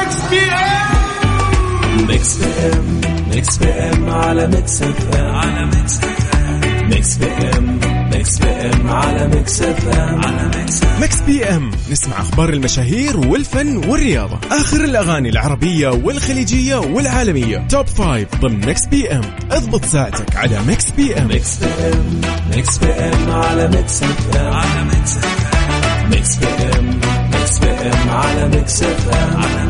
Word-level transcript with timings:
Mix 0.00 0.20
PM 0.30 2.06
Mix 2.08 2.36
PM 2.36 3.00
Mix 3.34 3.56
PM 3.58 4.10
على 4.10 4.46
Mix 4.46 4.82
FM 4.82 5.34
على 5.34 5.64
Mix 5.66 5.96
FM 5.96 6.88
Mix 6.90 7.16
PM 7.16 7.80
Mix 8.12 8.38
PM 8.38 8.90
على 8.90 9.28
Mix 9.28 9.62
FM 9.62 10.24
على 10.24 10.50
Mix 10.56 10.80
Mix 11.00 11.20
PM 11.20 11.70
نسمع 11.90 12.20
أخبار 12.20 12.48
المشاهير 12.48 13.16
والفن 13.16 13.76
والرياضه 13.76 14.38
اخر 14.50 14.84
الاغاني 14.84 15.28
العربيه 15.28 15.88
والخليجيه 15.88 16.76
والعالميه 16.76 17.66
Top 17.68 17.86
Five 17.86 18.28
ضمن 18.40 18.66
Mix 18.66 18.86
PM 18.86 19.22
اضبط 19.50 19.84
ساعتك 19.84 20.36
على 20.36 20.62
Mix 20.66 20.90
PM 20.90 21.28
Mix 21.28 21.56
PM 21.58 22.20
Mix 22.56 22.78
PM 22.78 23.30
على 23.30 23.68
Mix 23.68 24.02
FM 24.02 24.52
على 24.52 24.84
Mix 24.84 25.16
FM 25.16 26.10
Mix 26.10 26.36
P 26.36 26.46
M 26.78 27.00
Mix 27.32 27.58
PM 27.58 28.10
على 28.10 28.48
Mix 28.48 28.82
FM 28.82 29.36
على 29.36 29.64
Mix 29.66 29.69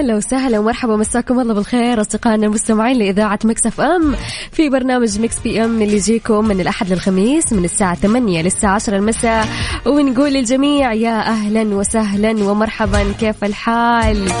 هلا 0.00 0.16
وسهلا 0.16 0.58
ومرحبا 0.58 0.96
مساكم 0.96 1.40
الله 1.40 1.54
بالخير. 1.54 2.00
أصدقائنا 2.00 2.46
المستمعين 2.46 2.96
لإذاعة 2.96 3.38
Mix 3.44 3.66
FM 3.66 4.14
في 4.52 4.68
برنامج 4.68 5.20
Mix 5.20 5.38
PM 5.38 5.82
اللي 5.82 5.96
يجيكم 5.96 6.44
من 6.44 6.60
الأحد 6.60 6.92
للخميس 6.92 7.52
من 7.52 7.64
الساعة 7.64 7.94
8 7.94 8.42
للساعة 8.42 8.74
10 8.74 8.96
المساء. 8.96 9.48
ونقول 9.86 10.32
للجميع 10.32 10.92
يا 10.92 11.20
أهلا 11.20 11.62
وسهلا 11.62 12.44
ومرحبا. 12.44 13.12
كيف 13.20 13.44
الحال؟ 13.44 14.32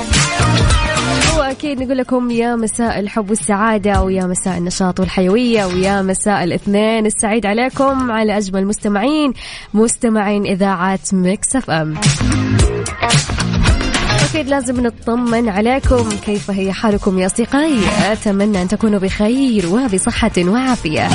واكيد 1.38 1.82
نقول 1.82 1.98
لكم 1.98 2.30
يا 2.30 2.56
مساء 2.56 3.00
الحب 3.00 3.30
والسعادة 3.30 4.02
ويا 4.02 4.26
مساء 4.26 4.58
النشاط 4.58 5.00
والحيوية 5.00 5.64
ويا 5.64 6.02
مساء 6.02 6.44
الاثنين. 6.44 7.06
السعيد 7.06 7.46
عليكم 7.46 8.10
على 8.10 8.38
أجمل 8.38 8.66
مستمعين 8.66 9.32
مستمعين 9.74 10.46
إذاعة 10.46 11.00
Mix 11.12 11.56
FM. 11.56 11.94
أكيد 14.30 14.48
لازم 14.48 14.86
نطمن 14.86 15.48
عليكم 15.48 16.08
كيف 16.24 16.50
هي 16.50 16.72
حالكم 16.72 17.18
يا 17.18 17.26
أصدقائي؟ 17.26 17.80
أتمنى 18.12 18.62
أن 18.62 18.68
تكونوا 18.68 18.98
بخير 18.98 19.66
وبصحة 19.66 20.30
وعافية. 20.38 21.08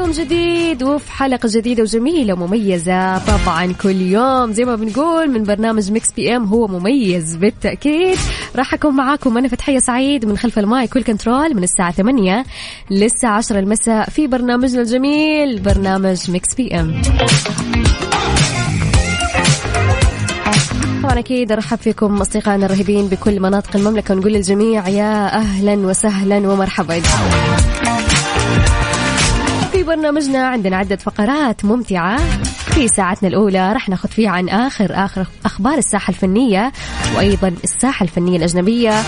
يوم 0.00 0.10
جديد 0.10 0.82
وفي 0.82 1.12
حلقة 1.12 1.48
جديدة 1.52 1.82
وجميلة 1.82 2.32
ومميزة. 2.34 3.18
طبعا 3.18 3.72
كل 3.82 4.00
يوم 4.00 4.52
زي 4.52 4.64
ما 4.64 4.76
بنقول 4.76 5.30
من 5.30 5.42
برنامج 5.42 5.90
Mix 5.92 6.12
PM 6.12 6.44
هو 6.44 6.66
مميز 6.66 7.36
بالتأكيد. 7.36 8.18
راح 8.56 8.74
أكون 8.74 8.96
معاكم 8.96 9.38
أنا 9.38 9.48
فتحية 9.48 9.78
سعيد 9.78 10.24
من 10.26 10.38
خلف 10.38 10.58
ال 10.58 10.86
mic 10.86 10.96
وال 10.96 11.02
control 11.02 11.54
من 11.56 11.62
الساعة 11.62 11.92
8 11.92 12.44
للساعة 12.90 13.36
10 13.36 13.58
المساء 13.58 14.10
في 14.10 14.26
برنامجنا 14.26 14.80
الجميل 14.80 15.60
برنامج 15.60 16.30
Mix 16.30 16.54
PM 16.54 17.02
طبعا 21.02 21.18
أكيد 21.18 21.52
أرحب 21.52 21.78
فيكم 21.78 22.20
أصدقائنا 22.20 22.66
الرهيبين 22.66 23.06
بكل 23.06 23.40
مناطق 23.40 23.76
المملكة 23.76 24.14
ونقول 24.14 24.32
للجميع 24.32 24.88
يا 24.88 25.34
أهلا 25.36 25.74
وسهلا 25.74 26.36
ومرحبا. 26.36 27.02
في 29.80 29.86
برنامجنا 29.86 30.48
عندنا 30.48 30.76
عدة 30.76 30.96
فقرات 30.96 31.64
ممتعة. 31.64 32.18
في 32.44 32.88
ساعتنا 32.88 33.28
الأولى 33.28 33.72
راح 33.72 33.88
ناخذ 33.88 34.08
فيها 34.08 34.30
عن 34.30 34.48
آخر 34.48 35.04
آخر 35.04 35.26
أخبار 35.44 35.78
الساحة 35.78 36.10
الفنية 36.10 36.72
وأيضا 37.16 37.52
الساحة 37.64 38.04
الفنية 38.04 38.36
الأجنبية. 38.36 39.02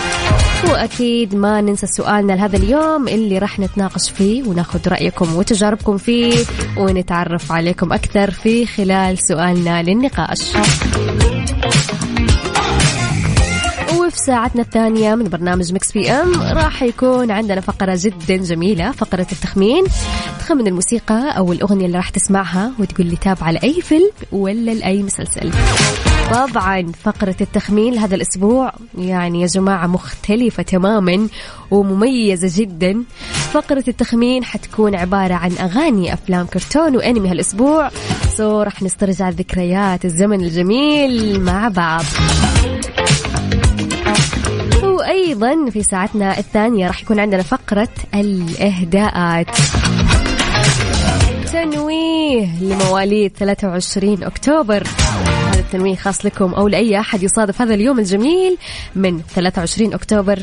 وأكيد 0.70 1.34
ما 1.34 1.60
ننسى 1.60 1.86
سؤالنا 1.86 2.32
لهذا 2.32 2.56
اليوم 2.56 3.08
اللي 3.08 3.38
راح 3.38 3.58
نتناقش 3.58 4.10
فيه 4.10 4.48
وناخذ 4.48 4.88
رأيكم 4.88 5.36
وتجاربكم 5.36 5.96
فيه 5.96 6.44
ونتعرف 6.76 7.52
عليكم 7.52 7.92
أكثر 7.92 8.30
في 8.30 8.66
خلال 8.66 9.18
سؤالنا 9.18 9.82
للنقاش. 9.82 10.52
وفي 14.12 14.20
ساعتنا 14.20 14.62
الثانية 14.62 15.14
من 15.14 15.24
برنامج 15.24 15.72
Mix 15.72 15.92
PM 15.92 16.32
راح 16.42 16.82
يكون 16.82 17.30
عندنا 17.30 17.60
فقرة 17.60 17.98
جدا 17.98 18.36
جميلة 18.36 18.90
فقرة 18.90 19.26
التخمين. 19.32 19.84
تخمن 20.40 20.66
الموسيقى 20.66 21.36
أو 21.38 21.52
الأغنية 21.52 21.86
اللي 21.86 21.96
راح 21.96 22.08
تسمعها 22.08 22.72
وتقول 22.78 23.06
لي 23.06 23.16
تابعة 23.16 23.50
لأي 23.50 23.80
فيلم 23.82 24.10
ولا 24.32 24.70
لأي 24.70 25.02
مسلسل. 25.02 25.50
طبعا 26.30 26.92
فقرة 27.02 27.36
التخمين 27.40 27.98
هذا 27.98 28.14
الأسبوع 28.14 28.72
يعني 28.98 29.40
يا 29.40 29.46
جماعة 29.46 29.86
مختلفة 29.86 30.62
تماما 30.62 31.28
ومميزة 31.70 32.62
جدا. 32.62 33.04
فقرة 33.52 33.84
التخمين 33.88 34.44
حتكون 34.44 34.94
عبارة 34.94 35.34
عن 35.34 35.52
أغاني 35.52 36.12
أفلام 36.12 36.46
كرتون 36.46 36.96
وأنمي 36.96 37.30
هالأسبوع. 37.30 37.90
سو 38.36 38.62
راح 38.62 38.82
نسترجع 38.82 39.28
ذكريات 39.28 40.04
الزمن 40.04 40.40
الجميل 40.40 41.40
مع 41.40 41.68
بعض. 41.68 42.04
وأيضا 45.02 45.70
في 45.70 45.82
ساعتنا 45.82 46.38
الثانية 46.38 46.86
راح 46.86 47.02
يكون 47.02 47.20
عندنا 47.20 47.42
فقرة 47.42 47.88
الإهداءات. 48.14 49.46
تنويه 51.52 52.48
لمواليد 52.60 53.32
23 53.36 54.22
أكتوبر. 54.22 54.82
هذا 55.48 55.60
التنويه 55.60 55.94
خاص 55.94 56.26
لكم 56.26 56.54
أو 56.54 56.68
لأي 56.68 57.00
أحد 57.00 57.22
يصادف 57.22 57.62
هذا 57.62 57.74
اليوم 57.74 57.98
الجميل 57.98 58.56
من 58.96 59.20
23 59.20 59.94
أكتوبر. 59.94 60.38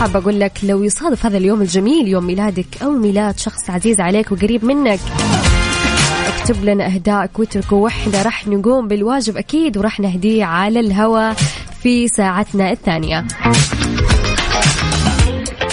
حابه 0.00 0.18
أقول 0.18 0.40
لك 0.40 0.52
لو 0.62 0.82
يصادف 0.84 1.26
هذا 1.26 1.36
اليوم 1.36 1.62
الجميل 1.62 2.08
يوم 2.08 2.26
ميلادك 2.26 2.82
أو 2.82 2.90
ميلاد 2.90 3.38
شخص 3.38 3.70
عزيز 3.70 4.00
عليك 4.00 4.32
وقريب 4.32 4.64
منك 4.64 5.00
اكتب 6.44 6.64
لنا 6.64 6.86
اهدائك 6.86 7.38
واتركوا 7.38 7.78
واحدة 7.78 8.22
راح 8.22 8.48
نقوم 8.48 8.88
بالواجب 8.88 9.36
أكيد 9.36 9.78
وراح 9.78 10.00
نهديه 10.00 10.44
على 10.44 10.80
الهواء 10.80 11.36
في 11.84 12.08
ساعتنا 12.08 12.70
الثانية. 12.70 13.24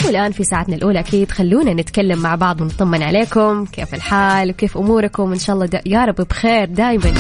والآن 0.06 0.32
في 0.32 0.44
ساعتنا 0.44 0.76
الأولى 0.76 1.00
أكيد 1.00 1.32
خلونا 1.32 1.74
نتكلم 1.74 2.20
مع 2.20 2.36
بعض 2.36 2.62
ونطمن 2.62 3.04
عليكم. 3.04 3.66
كيف 3.66 3.94
الحال 3.94 4.50
وكيف 4.50 4.78
أموركم؟ 4.78 5.32
إن 5.32 5.40
شاء 5.40 5.56
الله 5.56 5.66
دا 5.66 5.82
يا 5.86 6.06
رب 6.06 6.16
بخير 6.16 6.66
دائما 6.66 7.14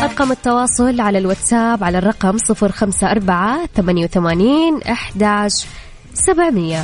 رقم 0.00 0.32
التواصل 0.32 1.00
على 1.00 1.18
الواتساب 1.18 1.84
على 1.84 1.98
الرقم 1.98 2.36
054 2.62 3.66
88 3.76 4.82
11 4.82 5.66
700 6.14 6.82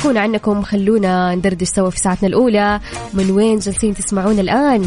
شاركونا 0.00 0.20
عنكم. 0.20 0.62
خلونا 0.62 1.34
ندردش 1.34 1.66
سوا 1.66 1.90
في 1.90 1.98
ساعتنا 1.98 2.28
الأولى. 2.28 2.80
من 3.14 3.30
وين 3.30 3.58
جالسين 3.58 3.94
تسمعونا 3.94 4.40
الآن؟ 4.40 4.82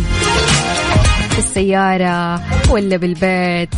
في 1.30 1.40
السيارة 1.40 2.42
ولا 2.72 2.98
بالبيت؟ 2.98 3.70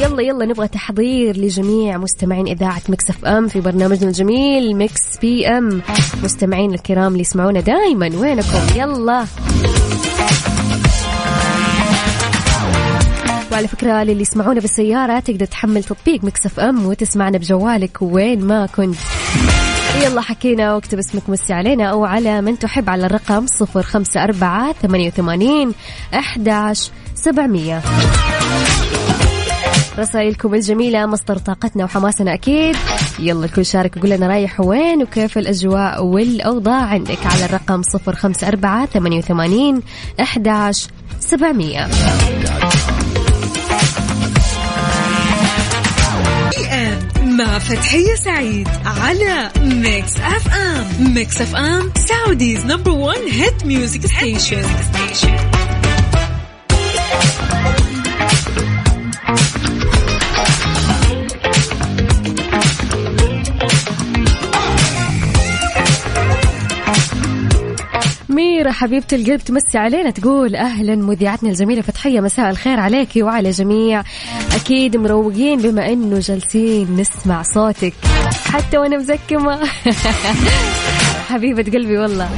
يلا 0.00 0.22
يلا 0.22 0.44
نبغى 0.44 0.68
تحضير 0.68 1.36
لجميع 1.36 1.98
مستمعين 1.98 2.46
إذاعة 2.46 2.82
Mix 2.88 3.10
FM 3.10 3.48
في 3.48 3.60
برنامجنا 3.60 4.08
الجميل 4.08 4.76
Mix 4.76 5.02
PM. 5.22 5.82
مستمعين 6.24 6.74
الكرام 6.74 7.12
اللي 7.12 7.20
يسمعونا 7.20 7.60
دايما. 7.60 8.10
وينكم؟ 8.16 8.76
يلا. 8.76 9.24
وعلى 13.52 13.68
فكرة 13.68 14.02
للي 14.02 14.22
يسمعونا 14.22 14.60
بالسيارة 14.60 15.20
تقدر 15.20 15.44
تحمل 15.46 15.84
تطبيق 15.84 16.24
Mix 16.24 16.60
FM 16.60 16.86
وتسمعنا 16.86 17.38
بجوالك 17.38 17.96
وين 18.00 18.44
ما 18.44 18.66
كنت. 18.66 18.96
يلا 20.02 20.20
حكينا 20.20 20.74
واكتب 20.74 20.98
اسمك 20.98 21.22
مسي 21.30 21.52
علينا 21.52 21.84
أو 21.84 22.04
على 22.04 22.40
من 22.40 22.58
تحب 22.58 22.90
على 22.90 23.06
الرقم 23.06 23.46
054 23.76 24.72
88 24.82 25.74
11700 26.14 27.82
رسائلكم 29.98 30.54
الجميلة 30.54 31.06
مصدر 31.06 31.38
طاقتنا 31.38 31.84
وحماسنا 31.84 32.34
أكيد. 32.34 32.76
يلا 33.18 33.44
الكل 33.44 33.66
شارك 33.66 33.96
وقول 33.96 34.10
لنا 34.10 34.26
رايح 34.26 34.60
وين 34.60 35.02
وكيف 35.02 35.38
الأجواء 35.38 36.04
والأوضاع 36.04 36.82
عندك 36.84 37.26
على 37.26 37.44
الرقم 37.44 37.82
054 38.06 38.86
88 38.86 39.82
11 40.20 40.90
700 41.20 41.88
مع 47.38 47.58
فتحية 47.58 48.14
سعيد 48.14 48.68
على 48.84 49.50
Mix 49.60 50.16
FM 50.16 51.14
Mix 51.14 51.40
FM 51.40 51.92
Saudi's 52.08 52.64
number 52.66 52.90
one 52.90 53.28
hit 53.30 53.66
music 53.66 54.06
station 54.06 54.62
ميرا 68.58 68.72
حبيبة 68.72 69.06
القلب 69.12 69.40
تمسي 69.40 69.78
علينا 69.78 70.10
تقول 70.10 70.56
أهلا 70.56 70.96
مذيعتنا 70.96 71.50
الجميلة 71.50 71.82
فتحية. 71.82 72.20
مساء 72.20 72.50
الخير 72.50 72.80
عليك 72.80 73.08
وعلى 73.16 73.50
جميع. 73.50 74.02
أكيد 74.54 74.96
مروقين 74.96 75.58
بما 75.58 75.92
أنه 75.92 76.18
جالسين 76.18 76.96
نسمع 76.96 77.42
صوتك. 77.42 77.94
حتى 78.46 78.78
وأنا 78.78 78.96
مزكمة. 78.96 79.60
حبيبة 81.30 81.62
قلبي 81.62 81.98
والله. 81.98 82.30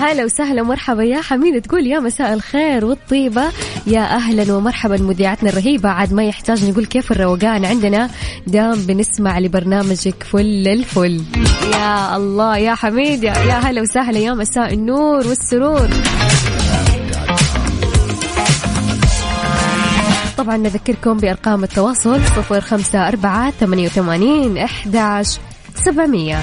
هلا 0.00 0.24
وسهلا 0.24 0.62
مرحبا 0.62 1.02
يا 1.04 1.20
حميد. 1.20 1.62
تقول 1.62 1.86
يا 1.86 1.98
مساء 1.98 2.34
الخير 2.34 2.84
والطيبة. 2.84 3.42
يا 3.86 4.00
أهلا 4.00 4.52
ومرحبا 4.52 4.96
مذيعتنا 4.96 5.50
الرهيبة. 5.50 5.88
عاد 5.88 6.12
ما 6.12 6.24
يحتاج 6.24 6.70
نقول 6.70 6.86
كيف 6.86 7.12
الروقان. 7.12 7.64
عندنا 7.64 8.10
دام 8.46 8.74
بنسمع 8.74 9.38
لبرنامجك 9.38 10.22
فل 10.22 10.68
الفل. 10.68 11.22
يا 11.72 12.16
الله 12.16 12.56
يا 12.56 12.74
حميد 12.74 13.24
يا, 13.24 13.32
يا 13.38 13.58
هلا 13.58 13.82
وسهلا. 13.82 14.18
يا 14.18 14.34
مساء 14.34 14.74
النور 14.74 15.26
والسرور. 15.26 15.88
طبعا 20.36 20.56
نذكركم 20.56 21.16
بأرقام 21.16 21.64
التواصل 21.64 22.20
صفر 22.26 22.60
خمسة 22.60 23.08
أربعة 23.08 23.50
ثمانية 23.50 23.86
وثمانين 23.86 24.58
أحداش 24.58 25.38
سبعمية. 25.84 26.38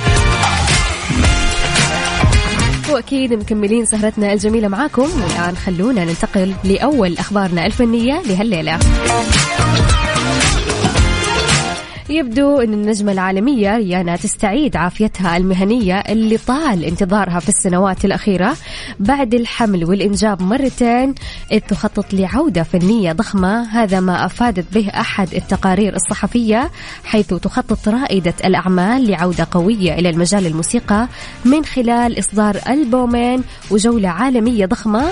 وأكيد 2.90 3.34
مكملين 3.34 3.86
سهرتنا 3.86 4.34
الجميلة 4.34 4.68
معاكم. 4.68 5.02
والان 5.02 5.56
خلونا 5.56 6.06
ننتقل 6.06 6.54
لأول 6.64 7.18
أخبارنا 7.18 7.66
الفنية 7.66 8.22
لهالليلة. 8.22 8.80
يبدو 12.14 12.60
أن 12.60 12.74
النجمة 12.74 13.12
العالمية 13.12 13.78
ريانا 13.78 14.16
تستعيد 14.16 14.76
عافيتها 14.76 15.38
المهنية 15.38 16.00
اللي 16.00 16.38
طال 16.38 16.84
انتظارها 16.84 17.40
في 17.40 17.50
السنوات 17.50 18.06
الأخيرة 18.06 18.56
بعد 19.00 19.34
الحمل 19.34 19.86
والإنجاب 19.86 20.42
مرتين 20.42 21.16
إذ 21.52 21.60
تخطط 21.60 22.14
لعودة 22.14 22.64
فنية 22.64 23.12
ضخمة. 23.12 23.64
هذا 23.64 24.00
ما 24.00 24.26
أفادت 24.26 24.74
به 24.74 24.90
أحد 24.90 25.34
التقارير 25.34 25.96
الصحفية 25.96 26.72
حيث 27.04 27.34
تخطط 27.34 27.88
رائدة 27.90 28.34
الأعمال 28.46 29.12
لعودة 29.12 29.48
قوية 29.52 29.94
إلى 29.94 30.10
المجال 30.10 30.48
الموسيقى 30.48 31.08
من 31.46 31.66
خلال 31.66 32.20
إصدار 32.20 32.58
ألبومين 32.70 33.44
وجولة 33.72 34.10
عالمية 34.10 34.66
ضخمة. 34.66 35.12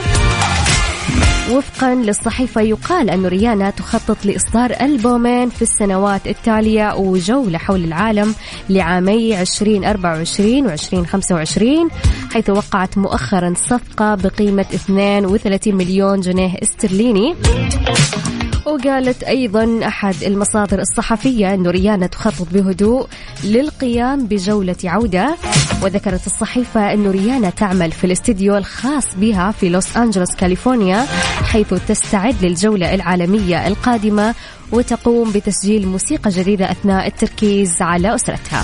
وفقا 1.52 1.96
للصحيفة 1.96 2.62
يقال 2.62 3.10
أن 3.10 3.26
ريانا 3.26 3.70
تخطط 3.70 4.26
لإصدار 4.26 4.72
ألبومين 4.82 5.50
في 5.50 5.62
السنوات 5.62 6.28
التالية 6.28 6.96
وجولة 6.96 7.58
حول 7.58 7.84
العالم 7.84 8.36
لعامي 8.70 9.42
2024 9.42 10.66
و 10.66 10.70
2025 10.70 11.90
حيث 12.32 12.50
وقعت 12.50 12.98
مؤخرا 12.98 13.54
صفقة 13.58 14.16
بقيمة 14.16 14.66
32 14.74 15.76
مليون 15.76 16.20
جنيه 16.20 16.54
استرليني. 16.64 17.36
وقالت 18.66 19.24
أيضا 19.24 19.88
أحد 19.88 20.24
المصادر 20.24 20.80
الصحفية 20.80 21.54
أن 21.54 21.68
ريانا 21.68 22.08
تخطط 22.08 22.48
بهدوء 22.54 23.08
للقيام 23.44 24.26
بجولة 24.26 24.76
عودة 24.84 25.36
وذكرت 25.84 26.28
الصحيفة 26.28 26.94
أن 26.94 27.08
ريانا 27.08 27.50
تعمل 27.50 27.92
في 27.92 28.04
الاستديو 28.04 28.58
الخاص 28.58 29.06
بها 29.16 29.52
في 29.52 29.70
لوس 29.70 29.98
أنجلوس 29.98 30.36
كاليفورنيا 30.36 31.06
حيث 31.44 31.74
تستعد 31.88 32.36
للجولة 32.46 32.96
العالمية 32.96 33.68
القادمة 33.68 34.36
وتقوم 34.72 35.32
بتسجيل 35.32 35.88
موسيقى 35.88 36.30
جديدة 36.30 36.72
أثناء 36.72 37.08
التركيز 37.08 37.82
على 37.82 38.16
أسرتها. 38.16 38.64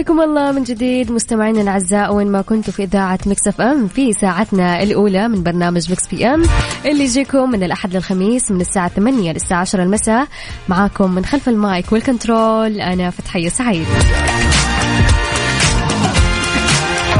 حياكم 0.00 0.20
الله 0.20 0.52
من 0.52 0.62
جديد 0.62 1.12
مستمعينا 1.12 1.60
الأعزاء 1.60 2.14
وين 2.14 2.32
ما 2.32 2.42
كنتوا 2.42 2.72
في 2.72 2.82
إذاعة 2.82 3.18
Mix 3.26 3.48
FM 3.48 3.88
في 3.88 4.12
ساعتنا 4.12 4.82
الأولى 4.82 5.28
من 5.28 5.42
برنامج 5.42 5.92
Mix 5.92 6.06
PM 6.06 6.42
اللي 6.86 7.04
يجيكم 7.04 7.50
من 7.50 7.62
الأحد 7.62 7.96
للخميس 7.96 8.50
من 8.50 8.60
الساعة 8.60 8.88
8 8.88 9.32
للساعة 9.32 9.60
10 9.60 9.82
المساء. 9.82 10.26
معاكم 10.68 11.14
من 11.14 11.24
خلف 11.24 11.48
المايك 11.48 11.92
والكنترول 11.92 12.80
أنا 12.80 13.10
فتحية 13.10 13.48
سعيد. 13.48 13.86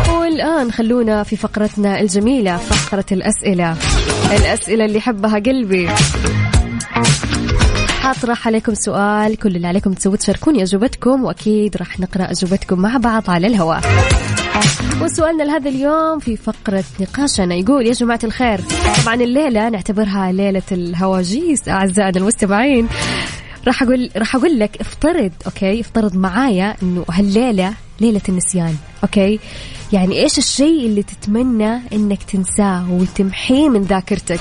والآن 0.08 0.72
خلونا 0.72 1.22
في 1.22 1.36
فقرتنا 1.36 2.00
الجميلة 2.00 2.56
فقرة 2.56 3.06
الأسئلة. 3.12 3.76
الأسئلة 4.32 4.84
اللي 4.84 5.00
حبها 5.00 5.38
قلبي. 5.38 5.88
حاطرح 8.10 8.46
عليكم 8.46 8.74
سؤال 8.74 9.36
كل 9.36 9.56
اللي 9.56 9.66
عليكم 9.66 9.92
تسووا 9.92 10.16
تشاركوني 10.16 10.62
أجوبتكم 10.62 11.24
وأكيد 11.24 11.76
راح 11.76 12.00
نقرأ 12.00 12.30
أجوبتكم 12.30 12.78
مع 12.78 12.96
بعض 12.96 13.30
على 13.30 13.46
الهواء. 13.46 13.80
وسؤالنا 15.02 15.42
لهذا 15.42 15.70
اليوم 15.70 16.18
في 16.18 16.36
فقرة 16.36 16.84
نقاشنا 17.00 17.54
يقول 17.54 17.86
يا 17.86 17.92
جماعة 17.92 18.18
الخير 18.24 18.60
طبعا 19.02 19.14
الليلة 19.14 19.68
نعتبرها 19.68 20.32
ليلة 20.32 20.62
الهواجيس 20.72 21.68
أعزائنا 21.68 22.18
المستمعين. 22.18 22.88
راح 23.66 23.82
أقول 23.82 24.10
راح 24.16 24.36
أقول 24.36 24.58
لك 24.58 24.80
افترض 24.80 25.32
okay 25.46 25.80
افترض 25.80 26.16
معايا 26.16 26.76
إنه 26.82 27.04
هالليلة 27.10 27.72
ليلة 28.00 28.22
النسيان 28.28 28.74
okay؟ 29.02 29.40
يعني 29.92 30.22
إيش 30.22 30.38
الشيء 30.38 30.86
اللي 30.86 31.02
تتمنى 31.02 31.80
إنك 31.92 32.22
تنساه 32.22 32.92
وتمحيه 32.92 33.68
من 33.68 33.82
ذاكرتك؟ 33.82 34.40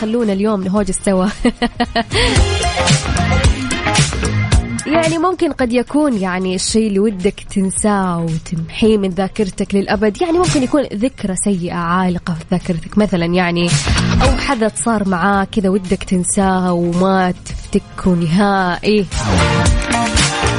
خلونا 0.00 0.32
اليوم 0.32 0.64
نهوجس 0.64 0.98
سوا 1.04 1.26
يعني 4.86 5.18
ممكن 5.18 5.52
قد 5.52 5.72
يكون 5.72 6.18
يعني 6.18 6.54
الشيء 6.54 6.88
اللي 6.88 6.98
ودك 6.98 7.40
تنساه 7.50 8.20
وتمحيه 8.20 8.98
من 8.98 9.08
ذاكرتك 9.08 9.74
للأبد 9.74 10.22
يعني 10.22 10.38
ممكن 10.38 10.62
يكون 10.62 10.82
ذكرى 10.82 11.36
سيئة 11.36 11.74
عالقة 11.74 12.34
في 12.34 12.44
ذاكرتك. 12.50 12.98
مثلا 12.98 13.24
يعني 13.26 13.68
أو 14.22 14.36
حدث 14.36 14.82
صار 14.82 15.08
معاك 15.08 15.48
كذا 15.50 15.68
ودك 15.68 16.04
تنساه 16.04 16.72
وما 16.72 17.30
تفتكه 17.30 18.10
نهائي. 18.10 19.06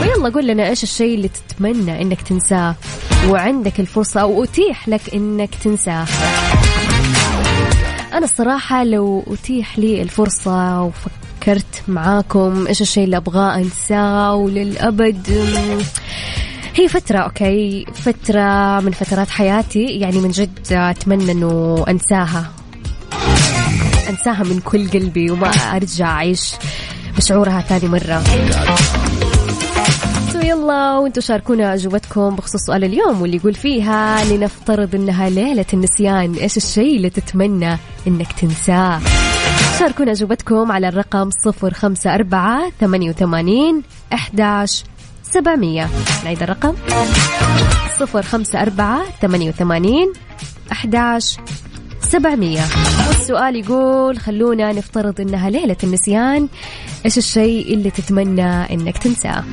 ويلا 0.02 0.30
قول 0.30 0.48
لنا 0.48 0.70
إيش 0.70 0.84
الشيء 0.84 1.16
اللي 1.16 1.30
تتمنى 1.30 2.02
إنك 2.02 2.22
تنساه 2.22 2.76
وعندك 3.30 3.80
الفرصة 3.80 4.22
أو 4.22 4.44
أتيح 4.44 4.90
لك 4.90 5.14
إنك 5.14 5.56
تنساه. 5.56 6.06
أنا 8.14 8.26
الصراحة 8.26 8.84
لو 8.84 9.24
أتيح 9.28 9.80
لي 9.80 10.02
الفرصة 10.02 10.82
وفكرت 10.84 11.84
معاكم 11.88 12.68
إيش 12.68 12.82
الشيء 12.82 13.04
اللي 13.04 13.18
أبغاه 13.18 13.56
أنساه 13.56 14.36
وللأبد 14.36 15.30
أم، 15.30 15.78
هي 16.76 16.88
فترة 16.88 17.18
okay؟ 17.20 17.86
فترة 17.94 18.80
من 18.80 18.92
فترات 18.92 19.30
حياتي 19.30 19.86
يعني 19.86 20.18
من 20.18 20.30
جد 20.32 20.60
أتمنى 20.72 21.32
إنه 21.32 21.86
أنساها. 21.90 22.52
أنساها 24.10 24.44
من 24.44 24.60
كل 24.60 24.90
قلبي 24.90 25.32
وما 25.32 25.48
أرجع 25.50 26.08
أعيش 26.08 26.52
بشعورها 27.18 27.62
ثاني 27.62 27.88
مرة. 27.88 28.24
so 30.34 30.40
يلا 30.40 30.98
وأنتم 30.98 31.22
شاركونا 31.22 31.74
أجوبتكم 31.74 32.36
بخصوص 32.36 32.62
سؤال 32.62 32.84
اليوم 32.84 33.22
واللي 33.22 33.38
يقول 33.38 33.54
فيها 33.54 34.24
لنفترض 34.24 34.96
إنها 34.96 35.30
ليلة 35.30 35.66
النسيان 35.74 36.34
إيش 36.34 36.58
الشيء 36.58 36.98
اللي 36.98 37.10
تتمنى 37.10 37.78
إنك 38.08 38.32
تنساه؟ 38.32 39.00
شاركونا 39.80 40.12
أجوبتكم 40.12 40.72
على 40.72 40.88
الرقم 40.88 41.30
صفر 41.30 41.74
خمسة 41.74 42.16
أربعة 42.16 42.72
ثمانية 42.80 43.10
وثمانين 43.10 43.84
أحداش 44.14 44.84
سبعمية. 45.24 45.90
نعيد 46.24 46.44
الرقم. 46.44 46.74
صفر 48.00 48.22
خمسة 48.22 48.62
أربعة 48.62 49.02
ثمانية 52.12 52.60
وثمانين 52.60 52.60
أحداش 52.60 52.76
سبعمية. 52.76 53.08
والسؤال 53.08 53.56
يقول 53.56 54.20
خلونا 54.20 54.72
نفترض 54.72 55.22
إنها 55.22 55.50
ليلة 55.50 55.78
النسيان. 55.84 56.48
إيش 57.06 57.18
الشيء 57.18 57.74
اللي 57.74 57.92
تتمنى 57.92 58.74
إنك 58.74 58.98
تنساه؟ 58.98 59.44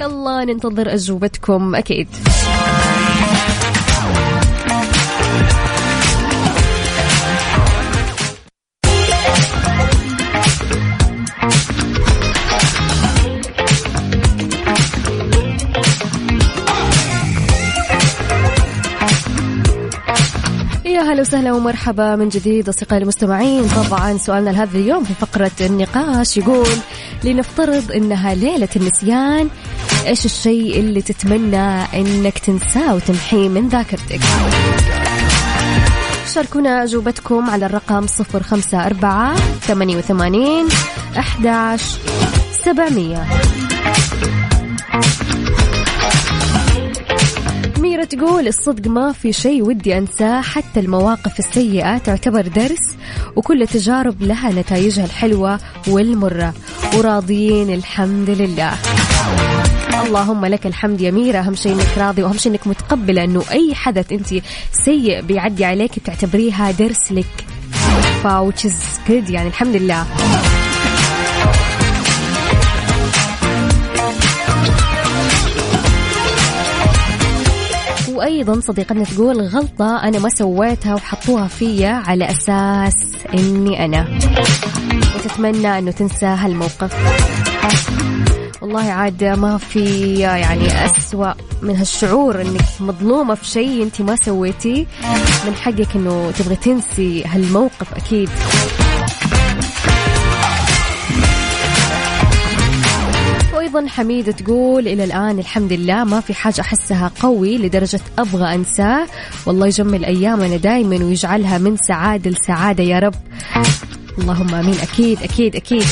يلا 0.00 0.44
ننتظر 0.44 0.94
أجوبتكم 0.94 1.74
أكيد. 1.74 2.08
أهلا 21.12 21.20
وسهلا 21.20 21.52
ومرحبا 21.52 22.16
من 22.16 22.28
جديد 22.28 22.68
أصدقائي 22.68 23.02
المستمعين. 23.02 23.68
طبعا 23.68 24.18
سؤالنا 24.18 24.50
لهذا 24.50 24.78
اليوم 24.78 25.04
في 25.04 25.14
فقرة 25.14 25.50
النقاش 25.60 26.36
يقول 26.36 26.68
لنفترض 27.24 27.92
أنها 27.92 28.34
ليلة 28.34 28.68
النسيان 28.76 29.48
إيش 30.06 30.24
الشيء 30.24 30.80
اللي 30.80 31.02
تتمنى 31.02 31.84
أنك 31.94 32.38
تنساه 32.38 32.94
وتمحيه 32.94 33.48
من 33.48 33.68
ذاكرتك؟ 33.68 34.20
شاركونا 36.34 36.82
أجوبتكم 36.82 37.50
على 37.50 37.66
الرقم 37.66 38.06
054 38.34 39.36
88 39.60 40.68
11 41.18 41.98
700 42.64 43.26
تقول 48.04 48.48
الصدق 48.48 48.90
ما 48.90 49.12
في 49.12 49.32
شيء 49.32 49.62
ودي 49.62 49.98
أنساه 49.98 50.40
حتى 50.40 50.80
المواقف 50.80 51.38
السيئة 51.38 51.98
تعتبر 51.98 52.40
درس 52.40 52.96
وكل 53.36 53.66
تجارب 53.66 54.22
لها 54.22 54.50
نتائجها 54.52 55.04
الحلوة 55.04 55.60
والمرة. 55.88 56.54
وراضيين 56.94 57.74
الحمد 57.74 58.30
لله. 58.30 58.72
اللهم 60.06 60.46
لك 60.46 60.66
الحمد 60.66 61.00
يا 61.00 61.10
ميرا 61.10 61.40
أهم 61.40 61.54
شيء 61.54 61.72
إنك 61.72 61.98
راضي 61.98 62.22
وأهم 62.22 62.36
شيء 62.36 62.52
إنك 62.52 62.66
متقبله 62.66 63.24
أنه 63.24 63.42
أي 63.50 63.74
حدث 63.74 64.12
أنت 64.12 64.28
سيء 64.72 65.20
بيعدي 65.20 65.64
عليك 65.64 65.98
بتعتبريها 65.98 66.70
درس 66.70 67.12
لك. 67.12 67.44
فا 68.22 68.50
which 68.50 68.66
يعني 69.08 69.48
الحمد 69.48 69.76
لله. 69.76 70.06
وأيضا 78.22 78.60
صديقتنا 78.60 79.04
تقول 79.04 79.40
غلطة 79.40 79.96
أنا 79.96 80.18
ما 80.18 80.28
سويتها 80.28 80.94
وحطوها 80.94 81.48
فيا 81.48 81.88
على 81.88 82.30
أساس 82.30 82.94
إني 83.34 83.84
أنا. 83.84 84.18
وتتمنى 85.16 85.78
أنه 85.78 85.90
تنسى 85.90 86.26
هالموقف. 86.26 86.94
والله 88.62 88.90
عاد 88.90 89.24
ما 89.24 89.58
في 89.58 90.14
يعني 90.20 90.84
أسوأ 90.84 91.32
من 91.62 91.76
هالشعور 91.76 92.40
إنك 92.40 92.64
مظلومة 92.80 93.34
في 93.34 93.44
شيء 93.44 93.82
أنت 93.82 94.02
ما 94.02 94.16
سويتيه. 94.16 94.86
من 95.46 95.54
حقك 95.54 95.96
إنه 95.96 96.30
تبغي 96.38 96.56
تنسي 96.56 97.24
هالموقف 97.24 97.94
أكيد. 97.94 98.30
وأيضا 103.74 103.88
حميدة 103.88 104.32
تقول 104.32 104.88
إلى 104.88 105.04
الآن 105.04 105.38
الحمد 105.38 105.72
لله 105.72 106.04
ما 106.04 106.20
في 106.20 106.34
حاجة 106.34 106.60
أحسها 106.60 107.10
قوي 107.20 107.58
لدرجة 107.58 108.00
أبغى 108.18 108.54
انساه 108.54 109.06
والله 109.46 109.66
يجمل 109.66 110.04
أيامنا 110.04 110.56
دائما 110.56 111.04
ويجعلها 111.04 111.58
من 111.58 111.76
سعادة 111.76 112.30
لسعادة 112.30 112.82
يا 112.84 112.98
رب. 112.98 113.14
اللهم 114.18 114.54
آمين. 114.54 114.74
أكيد 114.82 115.22
أكيد 115.22 115.56
أكيد. 115.56 115.84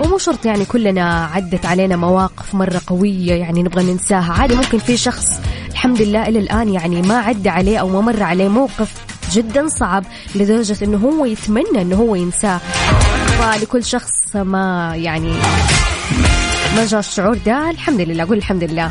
ومو 0.00 0.18
شرط 0.18 0.46
يعني 0.46 0.64
كلنا 0.64 1.24
عدت 1.24 1.66
علينا 1.66 1.96
مواقف 1.96 2.54
مرة 2.54 2.80
قوية 2.86 3.32
يعني 3.34 3.62
نبغى 3.62 3.92
ننساها. 3.92 4.32
عادي 4.32 4.54
ممكن 4.54 4.78
في 4.78 4.96
شخص 4.96 5.26
الحمد 5.70 6.02
لله 6.02 6.28
إلى 6.28 6.38
الآن 6.38 6.68
يعني 6.68 7.02
ما 7.02 7.18
عدى 7.18 7.48
عليه 7.48 7.78
أو 7.78 7.88
ما 7.88 8.00
مر 8.00 8.22
عليه 8.22 8.48
موقف 8.48 8.94
جدا 9.32 9.68
صعب 9.68 10.04
لدرجة 10.34 10.84
أنه 10.84 10.98
هو 10.98 11.24
يتمنى 11.24 11.82
أنه 11.82 11.96
هو 11.96 12.14
ينساه. 12.14 12.60
فلكل 13.42 13.84
شخص 13.84 14.36
ما 14.36 14.92
يعني 14.96 15.32
ما 16.76 16.86
جاء 16.86 17.00
الشعور 17.00 17.38
ده. 17.46 17.70
الحمد 17.70 18.00
لله 18.00 18.22
أقول 18.22 18.38
الحمد 18.38 18.64
لله. 18.64 18.90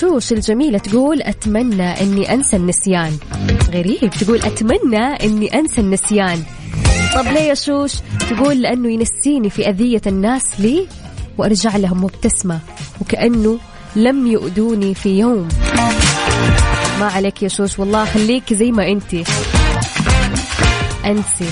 شوش 0.00 0.32
الجميلة 0.32 0.78
تقول 0.78 1.22
أتمنى 1.22 2.00
أني 2.00 2.34
أنسى 2.34 2.56
النسيان. 2.56 3.16
غريب 3.74 4.10
تقول 4.20 4.38
أتمنى 4.38 5.04
أني 5.04 5.58
أنسى 5.58 5.80
النسيان. 5.80 6.42
طب 7.14 7.24
ليه 7.26 7.40
يا 7.40 7.54
شوش؟ 7.54 7.92
تقول 8.30 8.62
لأنه 8.62 8.88
ينسيني 8.92 9.50
في 9.50 9.68
أذية 9.68 10.02
الناس 10.06 10.60
لي 10.60 10.86
وأرجع 11.38 11.76
لهم 11.76 12.04
مبتسمة 12.04 12.60
وكأنه 13.00 13.58
لم 13.96 14.26
يؤذوني 14.26 14.94
في 14.94 15.18
يوم. 15.18 15.48
ما 17.00 17.06
عليك 17.06 17.42
يا 17.42 17.48
شوش 17.48 17.78
والله 17.78 18.04
خليك 18.04 18.54
زي 18.54 18.72
ما 18.72 18.88
أنت. 18.88 19.14
أنسي. 21.04 21.48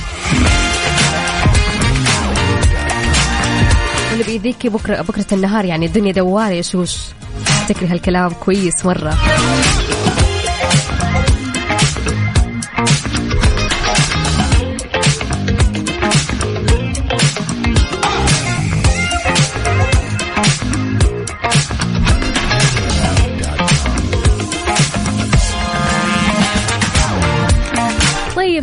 واللي 4.10 4.24
بيديكي 4.26 4.68
بكرة 4.68 5.02
بكرة 5.02 5.26
النهار 5.32 5.64
يعني 5.64 5.86
الدنيا 5.86 6.12
دوارة 6.12 6.50
يا 6.50 6.62
شوش. 6.62 6.96
افتكري 7.48 7.88
هالكلام 7.88 8.30
كويس 8.30 8.86
مرة. 8.86 9.18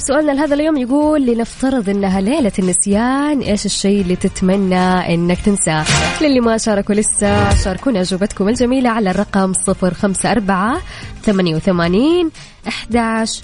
سؤالنا 0.10 0.32
لهذا 0.32 0.56
اليوم 0.56 0.78
يقول 0.78 1.26
لنفترض 1.26 1.90
إنها 1.90 2.22
ليلة 2.22 2.52
النسيان 2.60 3.42
إيش 3.42 3.66
الشيء 3.66 4.02
اللي 4.02 4.16
تتمنى 4.16 5.14
إنك 5.14 5.42
تنساه 5.42 5.86
للي 6.22 6.40
ما 6.40 6.58
شاركوا 6.58 6.96
لسه 6.96 7.56
شاركونا 7.64 8.02
أجوبتكم 8.02 8.50
الجميلة 8.50 8.90
على 8.90 9.12
الرقم 9.12 9.54
صفر 9.54 9.94
خمسة 9.94 10.32
أربعة 10.32 10.82
ثمانية 11.24 11.56
وثمانين 11.56 12.32
أحداش 12.68 13.42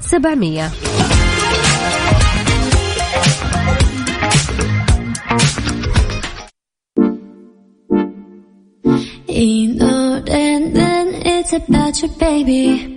سبعمية 0.00 0.70
You 9.28 9.74
know 9.74 10.20
then 10.20 10.62
it's 11.34 11.52
about 11.52 12.00
your 12.00 12.12
baby. 12.20 12.93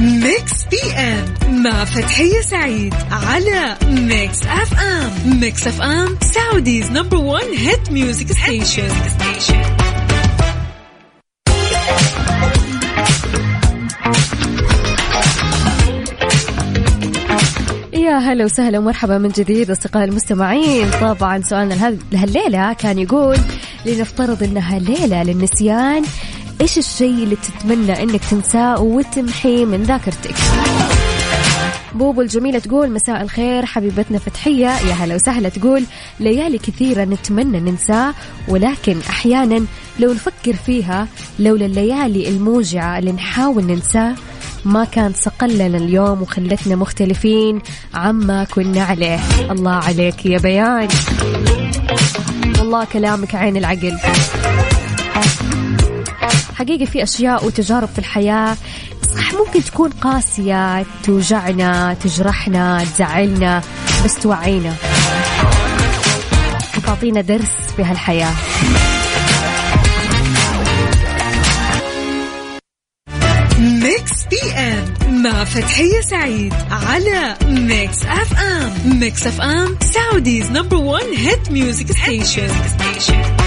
Mix 0.00 0.64
PM 0.70 1.34
مع 1.62 1.84
فتحية 1.84 2.40
سعيد 2.40 2.94
على 3.10 3.76
Mix 3.88 4.42
FM 4.42 5.40
Mix 5.40 5.66
FM 5.66 6.18
Saudi's 6.34 6.90
number 6.90 7.16
1 7.16 7.44
hit 7.56 7.90
music 7.92 8.32
station 8.32 8.88
يا 17.92 18.18
هلا 18.18 18.44
وسهلا 18.44 18.78
ومرحبا 18.78 19.18
من 19.18 19.28
جديد 19.28 19.70
اصدقائي 19.70 20.04
المستمعين. 20.04 20.90
طبعا 21.00 21.40
سؤالنا 21.42 21.74
لهال- 21.74 21.98
لهالليلة 22.12 22.72
كان 22.72 22.98
يقول 22.98 23.36
لنفترض 23.86 24.42
إنها 24.42 24.78
ليلة 24.78 25.22
للنسيان 25.22 26.02
إيش 26.62 26.78
الشيء 26.78 27.24
اللي 27.24 27.36
تتمنى 27.36 28.02
إنك 28.02 28.24
تنساه 28.24 28.80
وتمحيه 28.80 29.64
من 29.64 29.82
ذاكرتك؟ 29.82 30.34
بوبو 31.94 32.20
الجميلة 32.22 32.58
تقول 32.58 32.90
مساء 32.90 33.22
الخير 33.22 33.66
حبيبتنا 33.66 34.18
فتحية. 34.18 34.66
يا 34.66 34.92
هلا 34.92 35.14
وسهلا 35.14 35.48
تقول 35.48 35.84
ليالي 36.20 36.58
كثيرة 36.58 37.04
نتمنى 37.04 37.60
ننساه 37.60 38.14
ولكن 38.48 38.96
أحيانا 39.10 39.66
لو 40.00 40.12
نفكر 40.12 40.52
فيها 40.66 41.08
لولا 41.38 41.66
الليالي 41.66 42.28
الموجعة 42.28 42.98
اللي 42.98 43.12
نحاول 43.12 43.64
ننساه 43.64 44.14
ما 44.64 44.84
كان 44.84 45.12
صقلنا 45.12 45.66
اليوم 45.66 46.22
وخلتنا 46.22 46.76
مختلفين 46.76 47.62
عما 47.94 48.44
كنا 48.44 48.84
عليه. 48.84 49.20
الله 49.50 49.72
عليك 49.74 50.26
يا 50.26 50.38
بيان. 50.38 50.88
والله 52.58 52.84
كلامك 52.84 53.34
عين 53.34 53.56
العقل. 53.56 53.98
حقيقة 56.54 56.84
في 56.84 57.02
أشياء 57.02 57.46
وتجارب 57.46 57.88
في 57.88 57.98
الحياة. 57.98 58.56
صح 59.16 59.32
ممكن 59.34 59.64
تكون 59.64 59.90
قاسية 59.90 60.86
توجعنا 61.04 61.94
تجرحنا 61.94 62.84
تزعلنا 62.84 63.62
بس 64.04 64.14
توعينا. 64.14 64.74
تعطينا 66.86 67.20
درس 67.20 67.50
في 67.76 67.84
هالحياة 67.84 68.32
Mix 73.58 74.24
PM 74.30 75.22
مع 75.22 75.44
فتحية 75.44 76.00
سعيد 76.00 76.54
على 76.70 77.36
Mix 77.48 78.04
FM. 78.04 79.00
Mix 79.00 79.26
FM 79.26 79.78
Saudi's 79.80 80.50
number 80.50 80.76
1 80.76 81.04
hit 81.16 81.50
music 81.50 81.92
station. 81.92 83.41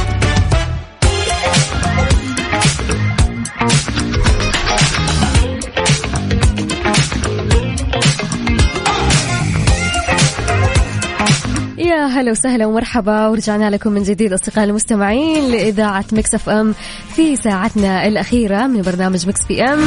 هلا 12.15 12.31
وسهلا 12.31 12.65
ومرحبا. 12.65 13.27
ورجعنا 13.27 13.69
لكم 13.69 13.91
من 13.91 14.03
جديد 14.03 14.33
أصدقائي 14.33 14.69
المستمعين 14.69 15.51
لإذاعة 15.51 16.05
Mix 16.11 16.33
FM 16.35 16.73
في 17.15 17.35
ساعتنا 17.35 18.07
الأخيرة 18.07 18.67
من 18.67 18.81
برنامج 18.81 19.27
Mix 19.27 19.45
PM. 19.45 19.79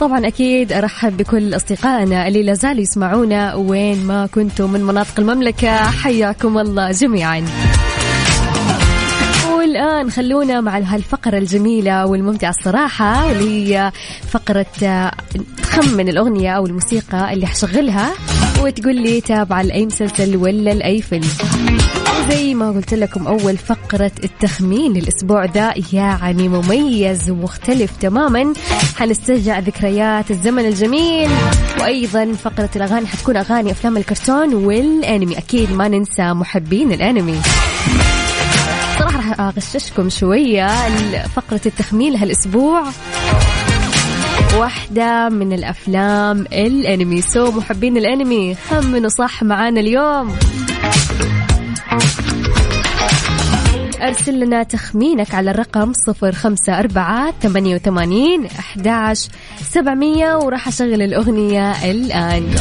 طبعا 0.00 0.26
أكيد 0.26 0.72
أرحب 0.72 1.16
بكل 1.16 1.56
أصدقائنا 1.56 2.28
اللي 2.28 2.42
لا 2.42 2.54
زالوا 2.54 2.80
يسمعونا 2.80 3.54
وين 3.54 4.06
ما 4.06 4.26
كنتم 4.26 4.72
من 4.72 4.84
مناطق 4.84 5.20
المملكة. 5.20 5.76
حياكم 5.76 6.58
الله 6.58 6.90
جميعا. 6.90 7.44
والآن 9.58 10.10
خلونا 10.10 10.60
مع 10.60 10.78
هالفقرة 10.78 11.38
الجميلة 11.38 12.06
والممتعة 12.06 12.50
الصراحة 12.50 13.26
واللي 13.26 13.76
هي 13.76 13.92
فقرة 14.30 14.66
تخمن 15.62 16.08
الأغنية 16.08 16.50
أو 16.50 16.66
الموسيقى 16.66 17.32
اللي 17.32 17.46
حشغلها. 17.46 18.12
وتقول 18.62 18.96
لي 18.96 19.20
تابعة 19.20 19.62
لأي 19.62 19.86
مسلسل 19.86 20.36
ولا 20.36 20.70
لأي 20.70 21.02
فيلم. 21.02 21.28
زي 22.30 22.54
ما 22.54 22.70
قلت 22.70 22.94
لكم 22.94 23.26
أول 23.26 23.56
فقرة 23.56 24.10
التخمين 24.24 24.92
للأسبوع 24.92 25.44
ذا 25.44 25.74
يعني 25.92 26.48
مميز 26.48 27.30
ومختلف 27.30 27.90
تماما. 28.00 28.52
حنسترجع 28.96 29.58
ذكريات 29.58 30.30
الزمن 30.30 30.66
الجميل 30.66 31.30
وأيضا 31.80 32.32
فقرة 32.32 32.70
الأغاني 32.76 33.06
حتكون 33.06 33.36
أغاني 33.36 33.70
أفلام 33.70 33.96
الكرتون 33.96 34.54
والأنمي. 34.54 35.38
أكيد 35.38 35.72
ما 35.72 35.88
ننسى 35.88 36.32
محبين 36.32 36.92
الأنمي. 36.92 37.40
صراحة 38.98 39.16
راح 39.16 39.40
أغششكم 39.40 40.10
شوية 40.10 40.68
فقرة 41.26 41.60
التخمين 41.66 42.12
لهالأسبوع. 42.12 42.84
واحدة 44.58 45.28
من 45.28 45.52
الأفلام 45.52 46.40
الأنمي. 46.52 47.22
سو 47.22 47.50
محبين 47.50 47.96
الأنمي 47.96 48.54
خمنوا 48.54 49.08
صح 49.08 49.42
معانا 49.42 49.80
اليوم. 49.80 50.36
أرسل 54.02 54.40
لنا 54.40 54.62
تخمينك 54.62 55.34
على 55.34 55.50
الرقم 55.50 55.92
صفر 56.06 56.32
خمسة 56.32 56.78
أربعة 56.78 57.34
ثمانية 57.42 57.74
وثمانين 57.74 58.46
أحداش 58.46 59.28
سبعمية 59.70 60.36
وراح 60.36 60.68
أشغل 60.68 61.02
الأغنية 61.02 61.90
الآن. 61.90 62.54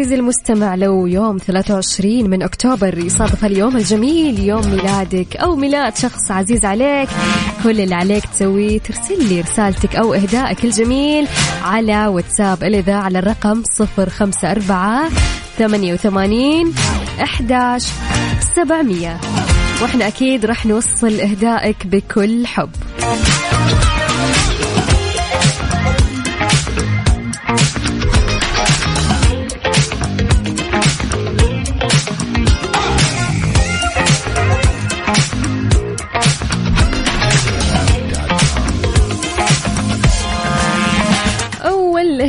عزيزي 0.00 0.14
المستمع 0.14 0.74
لو 0.74 1.06
يوم 1.06 1.38
23 1.38 2.30
من 2.30 2.42
أكتوبر 2.42 2.98
يصادف 2.98 3.44
اليوم 3.44 3.76
الجميل 3.76 4.38
يوم 4.38 4.70
ميلادك 4.70 5.36
أو 5.36 5.56
ميلاد 5.56 5.96
شخص 5.96 6.30
عزيز 6.30 6.64
عليك 6.64 7.08
كل 7.62 7.80
اللي 7.80 7.94
عليك 7.94 8.24
تسويه 8.24 8.78
ترسل 8.78 9.28
لي 9.28 9.40
رسالتك 9.40 9.96
أو 9.96 10.14
إهدائك 10.14 10.64
الجميل 10.64 11.28
على 11.62 12.06
واتساب. 12.06 12.64
الإذاعة 12.64 13.02
على 13.02 13.18
الرقم 13.18 13.62
054 13.98 15.10
88 15.58 16.74
11 17.22 17.92
700 18.56 19.20
وإحنا 19.82 20.06
أكيد 20.06 20.46
راح 20.46 20.66
نوصل 20.66 21.20
إهدائك 21.20 21.86
بكل 21.86 22.46
حب. 22.46 22.70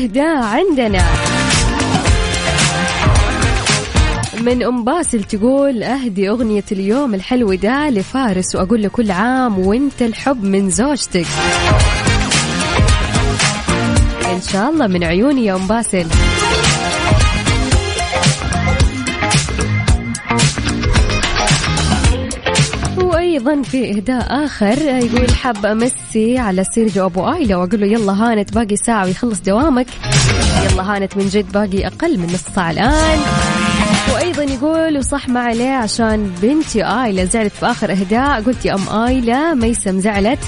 إهداء 0.02 0.44
عندنا. 0.44 1.04
من 4.42 4.64
أم 4.64 4.84
باسل 4.84 5.24
تقول 5.24 5.84
أهدي 5.84 6.30
أغنية 6.30 6.64
اليوم 6.72 7.14
الحلو 7.14 7.54
ده 7.54 7.90
لفارس 7.90 8.56
وأقول 8.56 8.82
له 8.82 8.90
كل 8.90 9.12
عام 9.12 9.60
وإنت 9.60 10.02
الحب 10.02 10.44
من 10.44 10.70
زوجتك. 10.70 11.26
إن 14.26 14.42
شاء 14.52 14.70
الله 14.70 14.88
من 14.88 15.04
عيوني 15.04 15.46
يا 15.46 15.56
أم 15.56 15.68
باسل 15.68 16.08
وأيضا 23.46 23.62
في 23.62 23.92
إهداء 23.92 24.46
آخر 24.46 24.78
يقول 24.78 25.36
حاب 25.36 25.66
أمسي 25.66 26.38
على 26.38 26.64
سيرجو 26.64 27.06
أبو 27.06 27.34
ايلا 27.34 27.56
وأقول 27.56 27.82
له 27.82 27.88
يلا 27.88 28.14
هانت 28.14 28.54
باقي 28.54 28.76
ساعة 28.76 29.06
ويخلص 29.06 29.40
دوامك. 29.40 29.88
يلا 30.72 30.84
هانت 30.84 31.18
من 31.18 31.28
جد 31.28 31.52
باقي 31.52 31.88
أقل 31.88 32.18
من 32.20 32.26
نص 32.26 32.56
ساعة 32.56 32.72
الآن. 32.72 33.20
وأيضا 34.14 34.44
يقول 34.44 34.98
وصح 34.98 35.30
ما 35.30 35.40
عليه 35.40 35.70
عشان 35.70 36.32
بنتي 36.42 36.86
ايلا 36.86 37.26
زعلت 37.26 37.54
في 37.54 37.66
آخر 37.66 37.92
إهداء. 37.92 38.42
قلت 38.42 38.66
يا 38.66 38.76
أم 38.76 38.90
ايلا 39.06 39.54
ميسم 39.54 40.00
زعلت. 40.00 40.40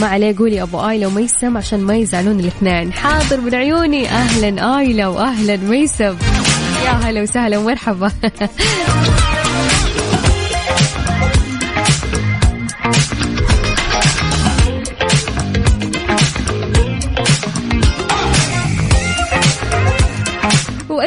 ما 0.00 0.06
عليه 0.06 0.36
قولي 0.38 0.62
أبو 0.62 0.88
ايلا 0.88 1.06
وميسم 1.06 1.56
عشان 1.56 1.80
ما 1.80 1.96
يزعلون 1.96 2.40
الاثنين. 2.40 2.92
حاضر 2.92 3.40
من 3.40 3.54
عيوني. 3.54 4.08
أهلا 4.08 4.78
ايلا 4.78 5.06
واهلا 5.06 5.56
ميسم. 5.56 6.16
يا 6.84 6.90
هلا 6.90 7.22
وسهلا 7.22 7.58
ومرحبا. 7.58 8.10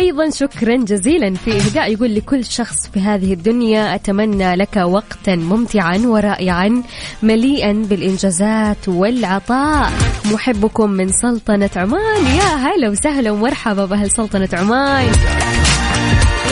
وأيضا 0.07 0.29
شكرا 0.29 0.75
جزيلا 0.75 1.33
في 1.33 1.51
اهداء 1.57 1.93
يقول 1.93 2.15
لكل 2.15 2.45
شخص 2.45 2.87
في 2.93 2.99
هذه 2.99 3.33
الدنيا 3.33 3.95
أتمنى 3.95 4.55
لك 4.55 4.75
وقتا 4.75 5.35
ممتعا 5.35 5.97
ورائعا 5.97 6.83
مليئا 7.23 7.71
بالإنجازات 7.71 8.87
والعطاء. 8.87 9.91
محبكم 10.25 10.89
من 10.89 11.09
سلطنة 11.09 11.69
عمان. 11.75 12.25
يا 12.25 12.55
هلا 12.55 12.89
وسهلا 12.89 13.31
ومرحبا 13.31 13.85
بأهل 13.85 14.11
سلطنة 14.11 14.49
عمان. 14.53 15.11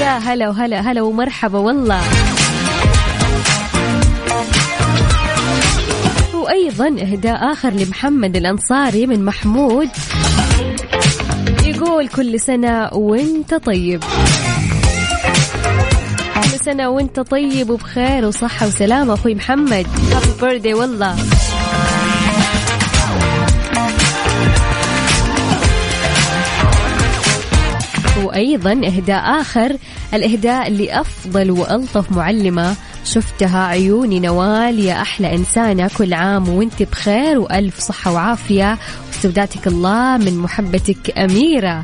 يا 0.02 0.18
هلا 0.18 0.50
وهلا 0.50 0.91
هلا 0.91 1.02
ومرحبا 1.02 1.60
والله. 1.60 2.02
وأيضا 6.34 6.88
إهداء 6.88 7.52
آخر 7.52 7.70
لمحمد 7.70 8.36
الأنصاري 8.36 9.08
من 9.08 9.26
محمود. 9.26 9.89
يقول 11.95 12.08
كل 12.08 12.39
سنة 12.39 12.93
وانت 12.93 13.53
طيب. 13.53 14.03
كل 16.36 16.60
سنة 16.65 16.89
وانت 16.89 17.19
طيب 17.19 17.69
وبخير 17.69 18.25
وصحة 18.25 18.67
وسلامة. 18.67 19.13
أخوي 19.13 19.36
محمد 19.36 19.86
هابي 20.12 20.27
بيرثدي 20.41 20.73
والله. 20.73 21.15
وأيضا 28.23 28.71
إهداء 28.71 29.41
آخر 29.41 29.78
الإهداء 30.13 30.71
لأفضل 30.71 31.51
وألطف 31.51 32.12
معلمة. 32.12 32.75
شفتها 33.04 33.65
عيوني 33.65 34.19
نوال 34.19 34.80
يا 34.80 35.01
أحلى 35.01 35.36
إنسانة. 35.36 35.89
كل 35.97 36.13
عام 36.13 36.49
وأنت 36.49 36.84
بخير 36.84 37.39
وألف 37.39 37.80
صحة 37.80 38.13
وعافية. 38.13 38.78
واستودعتك 39.08 39.67
الله 39.67 40.17
من 40.17 40.38
محبتك 40.38 41.17
أميرة. 41.17 41.84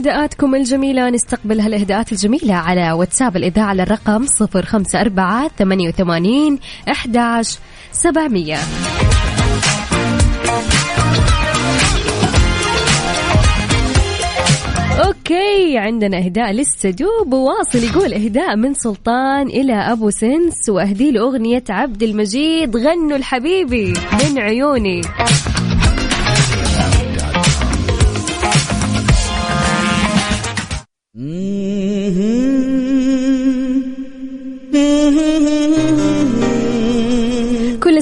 إهداءاتكم 0.00 0.54
الجميلة. 0.54 1.10
نستقبل 1.10 1.60
هالإهداءات 1.60 2.12
الجميلة 2.12 2.54
على 2.54 2.92
واتساب 2.92 3.36
الإذاعة 3.36 3.66
على 3.66 3.82
الرقم 3.82 4.26
صفر 4.26 4.64
خمسة 4.64 5.00
أربعة 5.00 5.50
ثمانية 5.58 5.88
وثمانين 5.88 6.58
أحداش 6.88 7.58
سبعمية. 7.92 8.56
أوكي 15.06 15.78
عندنا 15.78 16.18
إهداء 16.18 16.52
لسه 16.52 16.90
دوب 16.90 17.32
واصل 17.32 17.78
يقول 17.78 18.14
إهداء 18.14 18.56
من 18.56 18.74
سلطان 18.74 19.46
إلى 19.46 19.74
أبو 19.74 20.10
سنس. 20.10 20.68
وأهدي 20.68 21.10
له 21.10 21.20
اغنيه 21.20 21.64
عبد 21.70 22.02
المجيد 22.02 22.76
غنوا 22.76 23.16
الحبيبي 23.16 23.92
من 23.92 24.38
عيوني. 24.38 25.00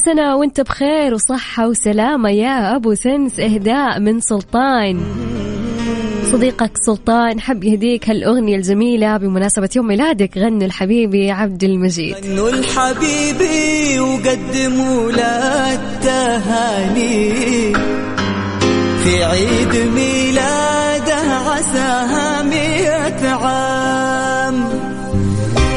سنة 0.08 0.36
وانت 0.36 0.60
بخير 0.60 1.14
وصحة 1.14 1.68
وسلامة 1.68 2.30
يا 2.30 2.76
أبو 2.76 2.94
سنس 2.94 3.40
إهداء 3.40 4.00
من 4.00 4.20
سلطان. 4.20 5.00
صديقك 6.32 6.70
سلطان 6.86 7.40
حب 7.40 7.64
يهديك 7.64 8.08
هالأغنية 8.08 8.56
الجميلة 8.56 9.16
بمناسبة 9.16 9.68
يوم 9.76 9.86
ميلادك 9.86 10.38
غنوا 10.38 10.66
الحبيبي 10.66 11.30
عبد 11.30 11.64
المجيد. 11.64 12.16
غنوا 12.24 12.50
الحبيبي 12.50 14.00
وقدموا 14.00 15.12
له 15.12 15.72
التهاني 15.74 17.32
في 19.04 19.24
عيد 19.24 19.90
ميلاده 19.94 21.16
عساها 21.46 22.42
مئة 22.42 23.28
عام. 23.30 24.68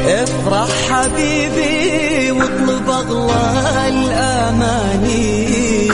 افرح 0.06 0.68
حبيبي 0.90 2.32
واطلب 2.32 2.90
اغلى 2.90 4.01
الاماني 4.62 5.90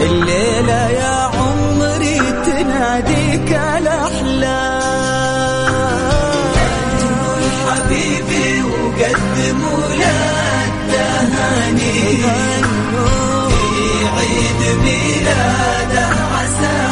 الليلة 0.00 0.88
يا 1.00 1.30
عمري 1.36 2.18
تناديك 2.46 3.50
الأحلام. 3.78 4.84
حبيبي 7.66 8.62
وقدموا 8.62 9.86
له 10.00 10.20
التهاني 10.68 12.00
في 13.60 14.06
عيد 14.16 14.62
ميلاده 14.84 16.06
عساها 16.34 16.83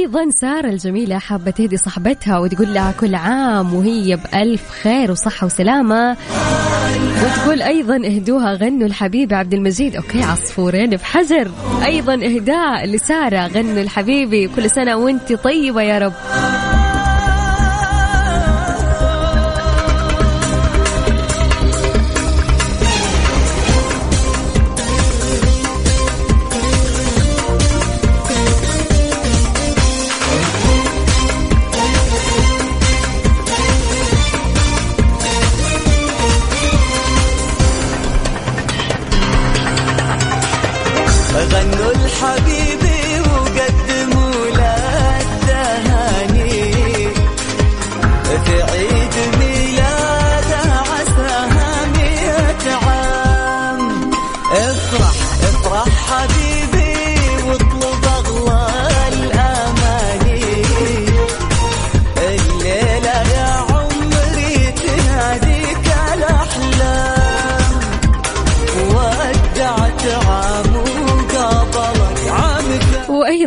وأيضا 0.00 0.30
سارة 0.30 0.68
الجميلة 0.68 1.18
حابة 1.18 1.50
تهدي 1.50 1.76
صاحبتها 1.76 2.38
وتقول 2.38 2.74
لها 2.74 2.92
كل 3.00 3.14
عام 3.14 3.74
وهي 3.74 4.16
بألف 4.16 4.70
خير 4.70 5.10
وصحة 5.10 5.44
وسلامة. 5.44 6.16
وتقول 7.24 7.62
أيضا 7.62 7.96
اهدوها 7.96 8.54
غنوا 8.54 8.86
الحبيب 8.86 9.34
عبد 9.34 9.54
المجيد. 9.54 9.96
أوكي 9.96 10.22
عصفورين 10.22 10.90
بحجر. 10.90 11.50
أيضا 11.84 12.14
إهداء 12.14 12.86
لسارة 12.86 13.46
غنوا 13.46 13.82
الحبيبي 13.82 14.48
كل 14.48 14.70
سنة 14.70 14.96
وانت 14.96 15.32
طيبة 15.32 15.82
يا 15.82 15.98
رب. 15.98 16.12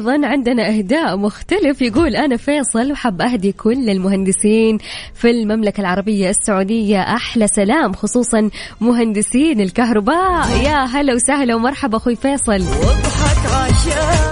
وأيضا 0.03 0.27
عندنا 0.27 0.67
إهداء 0.67 1.17
مختلف. 1.17 1.81
يقول 1.81 2.15
أنا 2.15 2.37
فيصل 2.37 2.91
وحب 2.91 3.21
أهدي 3.21 3.51
كل 3.51 3.89
المهندسين 3.89 4.77
في 5.15 5.29
المملكة 5.31 5.81
العربية 5.81 6.29
السعودية. 6.29 7.01
أحلى 7.01 7.47
سلام 7.47 7.93
خصوصا 7.93 8.49
مهندسين 8.81 9.61
الكهرباء. 9.61 10.49
يا 10.63 10.85
هلا 10.85 11.13
وسهلا 11.13 11.55
ومرحبا 11.55 11.97
أخوي 11.97 12.15
فيصل. 12.15 12.63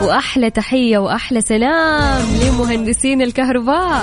وأحلى 0.01 0.49
تحية 0.49 0.97
وأحلى 0.97 1.41
سلام 1.41 2.25
لمهندسين 2.41 3.21
الكهرباء. 3.21 4.01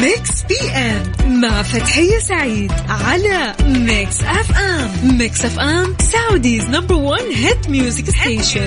Mix 0.00 0.42
PM 0.42 1.40
مع 1.40 1.62
فتحية 1.62 2.18
سعيد 2.18 2.72
على 2.88 3.54
Mix 3.66 4.22
FM 4.22 5.18
Mix 5.18 5.44
FM 5.44 5.94
Saudi's 6.00 6.64
number 6.64 6.94
1 6.94 7.22
hit 7.34 7.70
music 7.70 8.10
station 8.10 8.66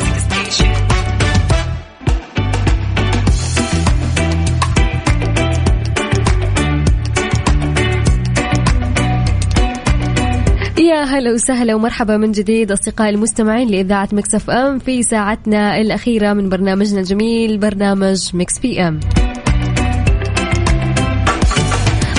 يا 10.79 11.03
هلا 11.03 11.33
وسهلا 11.33 11.75
ومرحبا 11.75 12.17
من 12.17 12.31
جديد 12.31 12.71
أصدقائي 12.71 13.09
المستمعين 13.09 13.67
لإذاعة 13.67 14.09
Mix 14.11 14.35
FM 14.35 14.79
في 14.79 15.03
ساعتنا 15.03 15.77
الأخيرة 15.77 16.33
من 16.33 16.49
برنامجنا 16.49 16.99
الجميل 16.99 17.57
برنامج 17.57 18.35
Mix 18.35 18.59
PM 18.59 18.99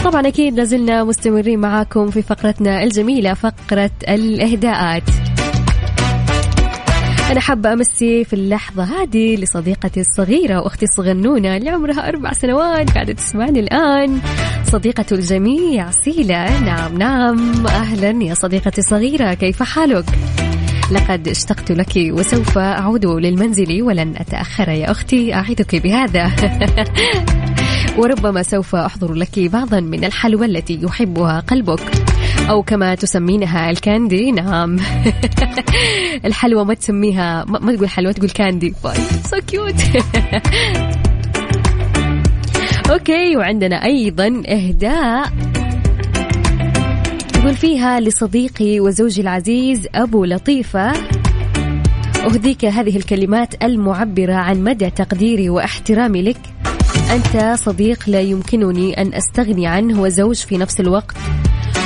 طبعا 0.05 0.29
أكيد 0.29 0.55
لازلنا 0.55 1.05
مستمرين 1.05 1.59
معاكم 1.59 2.11
في 2.11 2.23
فقرتنا 2.23 2.83
الجميلة 2.83 3.35
فقرة 3.35 3.91
الإهداءات. 4.09 5.03
أنا 7.31 7.41
حابة 7.41 7.73
أمسي 7.73 8.25
في 8.25 8.33
اللحظة 8.33 8.83
هذه 8.85 9.37
لصديقتي 9.37 10.01
الصغيرة 10.01 10.61
وأختي 10.61 10.85
الصغنونة 10.85 11.57
اللي 11.57 11.71
عمرها 11.71 12.09
أربع 12.09 12.33
سنوات 12.33 12.91
قاعدة 12.91 13.13
تسمعني 13.13 13.61
الآن. 13.61 14.21
صديقة 14.65 15.05
الجميع 15.13 15.91
سيلا 15.91 16.61
نعم 16.61 16.99
نعم. 16.99 17.67
أهلا 17.67 18.25
يا 18.25 18.35
صديقتي 18.35 18.81
الصغيرة 18.81 19.35
كيف 19.35 19.63
حالك؟ 19.63 20.05
لقد 20.93 21.29
اشتقت 21.29 21.73
لك 21.73 21.93
وسوف 21.97 22.59
أعود 22.59 23.07
للمنزل 23.07 23.83
ولن 23.83 24.15
أتأخر 24.17 24.69
يا 24.69 24.91
أختي 24.91 25.35
أعدك 25.35 25.77
بهذا. 25.77 26.31
وربما 27.99 28.43
سوف 28.43 28.75
أحضر 28.75 29.13
لك 29.15 29.39
بعضا 29.39 29.81
من 29.81 30.05
الحلوى 30.05 30.47
التي 30.47 30.81
يحبها 30.83 31.41
قلبك. 31.41 31.81
أو 32.51 32.63
كما 32.63 32.95
تسمينها 32.95 33.71
ال 33.71 33.80
candy. 33.80 34.33
نعم. 34.33 34.79
الحلوى 36.27 36.65
ما 36.65 36.75
تسميها 36.75 37.45
ما 37.49 37.77
تقول 37.77 37.89
حلوى 37.89 38.13
تقول 38.13 38.31
candy. 38.31 38.75
so 39.31 39.37
cute 39.47 39.75
okay 42.91 43.37
وعندنا 43.37 43.85
أيضا 43.85 44.43
إهداء. 44.49 45.33
يقول 47.37 47.55
فيها 47.55 48.01
لصديقي 48.01 48.81
وزوجي 48.81 49.21
العزيز 49.21 49.89
أبو 49.95 50.25
لطيفة. 50.25 50.93
أهديك 52.27 52.65
هذه 52.65 52.97
الكلمات 52.97 53.65
المعبرة 53.65 54.35
عن 54.35 54.65
مدى 54.65 54.91
تقديري 54.91 55.51
واحترامي 55.51 56.23
لك. 56.23 56.60
أنت 57.11 57.59
صديق 57.59 57.99
لا 58.07 58.21
يمكنني 58.21 59.03
أن 59.03 59.15
أستغني 59.15 59.67
عنه 59.67 60.01
وزوج 60.01 60.37
في 60.37 60.59
نفس 60.59 60.81
الوقت. 60.81 61.17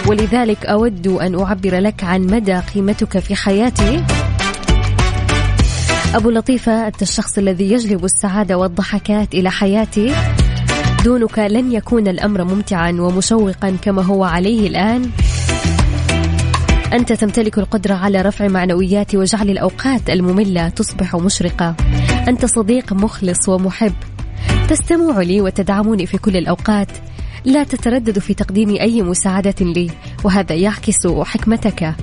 ولذلك 0.07 0.67
أود 0.67 1.07
أن 1.07 1.41
أعبر 1.41 1.79
لك 1.79 2.05
عن 2.05 2.27
مدى 2.27 2.55
قيمتك 2.55 3.19
في 3.19 3.35
حياتي. 3.35 4.05
أبو 6.15 6.31
لطيفة 6.31 6.87
أنت 6.87 7.03
الشخص 7.03 7.39
الذي 7.39 7.73
يجلب 7.73 8.05
السعادة 8.05 8.59
والضحكات 8.59 9.35
إلى 9.35 9.51
حياتي. 9.51 10.15
دونك 11.05 11.39
لن 11.39 11.73
يكون 11.73 12.09
الأمر 12.09 12.45
ممتعا 12.45 12.93
ومشوقا 12.93 13.77
كما 13.83 14.03
هو 14.03 14.25
عليه 14.25 14.69
الآن. 14.69 15.11
أنت 16.93 17.13
تمتلك 17.13 17.59
القدرة 17.59 17.95
على 17.95 18.23
رفع 18.23 18.49
معنوياتي 18.49 19.17
وجعل 19.17 19.51
الأوقات 19.51 20.11
المملة 20.11 20.69
تصبح 20.69 21.17
مشرقة. 21.17 21.75
أنت 22.29 22.45
صديق 22.45 22.93
مخلص 22.93 23.49
ومحب. 23.49 23.93
تستمع 24.68 25.20
لي 25.20 25.40
وتدعمني 25.40 26.07
في 26.07 26.18
كل 26.18 26.37
الأوقات. 26.37 26.88
لا 27.44 27.64
تتردد 27.64 28.18
في 28.18 28.35
تقديم 28.35 28.70
أي 28.70 29.03
مساعدة 29.03 29.55
لي 29.61 29.90
وهذا 30.24 30.55
يعكس 30.55 31.07
حكمتك. 31.07 31.94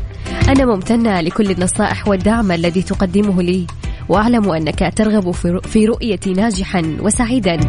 أنا 0.47 0.65
ممتنة 0.65 1.21
لكل 1.21 1.51
النصائح 1.51 2.07
والدعم 2.07 2.51
الذي 2.51 2.81
تقدمه 2.81 3.41
لي 3.41 3.67
وأعلم 4.09 4.49
أنك 4.49 4.93
ترغب 4.95 5.31
في 5.65 5.85
رؤيتي 5.85 6.33
ناجحا 6.33 6.97
وسعيدا. 6.99 7.59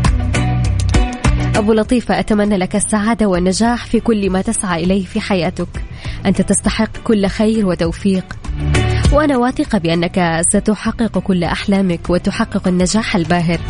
أبو 1.56 1.72
لطيفة 1.72 2.18
أتمنى 2.18 2.56
لك 2.56 2.76
السعادة 2.76 3.26
والنجاح 3.26 3.86
في 3.86 4.00
كل 4.00 4.30
ما 4.30 4.42
تسعى 4.42 4.84
إليه 4.84 5.04
في 5.04 5.20
حياتك. 5.20 5.84
أنت 6.26 6.42
تستحق 6.42 6.98
كل 7.04 7.26
خير 7.26 7.66
وتوفيق. 7.66 8.24
وأنا 9.12 9.36
واثقة 9.36 9.78
بأنك 9.78 10.40
ستحقق 10.48 11.18
كل 11.18 11.44
أحلامك 11.44 12.10
وتحقق 12.10 12.68
النجاح 12.68 13.16
الباهر. 13.16 13.60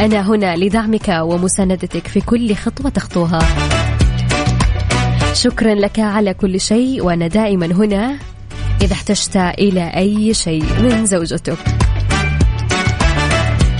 أنا 0.00 0.20
هنا 0.20 0.56
لدعمك 0.56 1.08
ومساندتك 1.08 2.06
في 2.06 2.20
كل 2.20 2.54
خطوة 2.54 2.90
تخطوها. 2.90 3.38
شكرا 5.32 5.74
لك 5.74 5.98
على 5.98 6.34
كل 6.34 6.60
شيء 6.60 7.04
وأنا 7.04 7.26
دائما 7.26 7.66
هنا 7.66 8.18
إذا 8.82 8.92
احتجت 8.92 9.36
إلى 9.36 9.90
أي 9.96 10.34
شيء 10.34 10.64
من 10.82 11.06
زوجتك. 11.06 11.58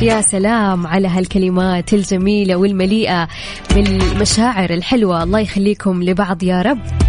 يا 0.02 0.20
سلام 0.20 0.86
على 0.86 1.08
هالكلمات 1.08 1.92
الجميلة 1.92 2.56
والمليئة 2.56 3.28
بالمشاعر 3.74 4.70
الحلوة. 4.70 5.22
الله 5.22 5.38
يخليكم 5.38 6.02
لبعض 6.02 6.42
يا 6.42 6.62
رب. 6.62 7.07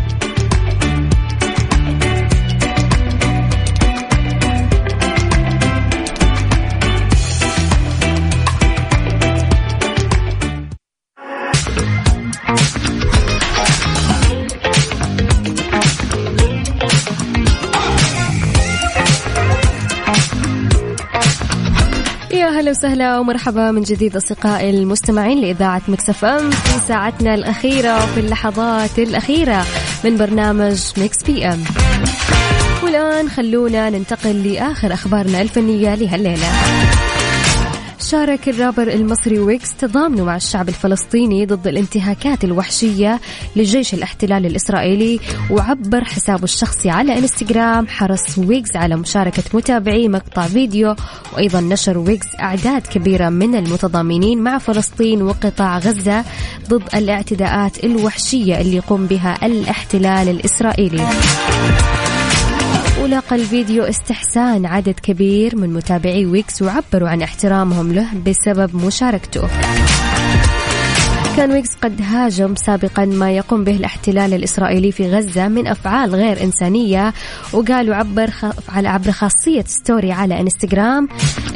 أهلا 22.69 22.77
وسهلا 22.77 23.19
ومرحبا 23.19 23.71
من 23.71 23.81
جديد 23.81 24.15
أصدقائي 24.15 24.69
المستمعين 24.69 25.41
لإذاعة 25.41 25.81
Mix 25.87 26.23
FM 26.23 26.49
في 26.49 26.87
ساعتنا 26.87 27.33
الأخيرة 27.35 28.03
وفي 28.03 28.19
اللحظات 28.19 28.99
الأخيرة 28.99 29.65
من 30.03 30.17
برنامج 30.17 30.91
Mix 30.97 31.23
PM. 31.23 31.63
والآن 32.83 33.29
خلونا 33.29 33.89
ننتقل 33.89 34.43
لآخر 34.43 34.93
أخبارنا 34.93 35.41
الفنية 35.41 35.95
لهالليلة. 35.95 36.47
شارك 38.11 38.49
الرابر 38.49 38.87
المصري 38.87 39.39
ويجز 39.39 39.75
تضامنه 39.75 40.23
مع 40.23 40.35
الشعب 40.35 40.69
الفلسطيني 40.69 41.45
ضد 41.45 41.67
الانتهاكات 41.67 42.43
الوحشية 42.43 43.19
لجيش 43.55 43.93
الاحتلال 43.93 44.45
الإسرائيلي 44.45 45.19
وعبر 45.51 46.03
حسابه 46.03 46.43
الشخصي 46.43 46.89
على 46.89 47.17
إنستغرام 47.17 47.87
حرص 47.87 48.37
ويجز 48.37 48.75
على 48.75 48.95
مشاركة 48.95 49.43
متابعي 49.53 50.07
مقطع 50.07 50.41
فيديو. 50.41 50.95
وأيضا 51.33 51.61
نشر 51.61 51.97
ويجز 51.97 52.27
أعداد 52.39 52.81
كبيرة 52.81 53.29
من 53.29 53.55
المتضامنين 53.55 54.41
مع 54.41 54.57
فلسطين 54.57 55.21
وقطاع 55.21 55.77
غزة 55.77 56.23
ضد 56.69 56.83
الاعتداءات 56.95 57.83
الوحشية 57.83 58.61
اللي 58.61 58.75
يقوم 58.75 59.05
بها 59.05 59.45
الاحتلال 59.45 60.29
الإسرائيلي. 60.29 61.07
ولاقى 63.09 63.35
الفيديو 63.35 63.83
استحسان 63.83 64.65
عدد 64.65 64.99
كبير 65.03 65.55
من 65.55 65.73
متابعي 65.73 66.25
ويجز 66.25 66.61
وعبروا 66.61 67.09
عن 67.09 67.21
احترامهم 67.21 67.93
له 67.93 68.07
بسبب 68.27 68.75
مشاركته. 68.85 69.47
كان 71.37 71.51
ويجز 71.51 71.75
قد 71.81 72.01
هاجم 72.01 72.55
سابقا 72.55 73.05
ما 73.05 73.31
يقوم 73.31 73.63
به 73.63 73.75
الاحتلال 73.75 74.33
الإسرائيلي 74.33 74.91
في 74.91 75.11
غزة 75.11 75.47
من 75.47 75.67
أفعال 75.67 76.15
غير 76.15 76.43
إنسانية 76.43 77.13
وقال 77.53 77.93
عبر 77.93 78.29
على 78.69 78.87
عبر 78.87 79.11
خاصية 79.11 79.63
ستوري 79.67 80.11
على 80.11 80.39
إنستغرام 80.39 81.07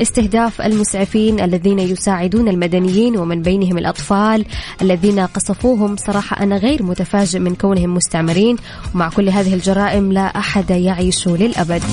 استهداف 0.01 0.61
المسعفين 0.61 1.39
الذين 1.39 1.79
يساعدون 1.79 2.47
المدنيين 2.47 3.17
ومن 3.17 3.41
بينهم 3.41 3.77
الأطفال 3.77 4.45
الذين 4.81 5.19
قصفوهم. 5.19 5.95
صراحة 5.97 6.43
أنا 6.43 6.57
غير 6.57 6.83
متفاجئ 6.83 7.39
من 7.39 7.55
كونهم 7.55 7.93
مستعمرين 7.93 8.55
ومع 8.95 9.09
كل 9.09 9.29
هذه 9.29 9.53
الجرائم 9.53 10.11
لا 10.11 10.25
أحد 10.25 10.69
يعيش 10.69 11.27
للأبد. 11.27 11.83